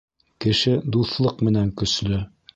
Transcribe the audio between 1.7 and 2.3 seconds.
көслө.